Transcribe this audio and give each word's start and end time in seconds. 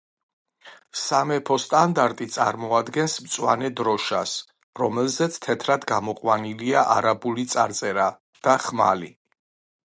სამეფო 0.99 1.57
სტანდარტი 1.63 2.27
წარმოადგენს 2.35 3.17
მწვანე 3.25 3.69
დროშას, 3.81 4.33
რომელზე 4.81 5.29
თეთრად 5.45 5.87
გამოყვანილია 5.93 6.85
არაბული 6.97 7.47
წარწერა 7.53 8.09
და 8.49 8.59
ხმალი. 8.67 9.13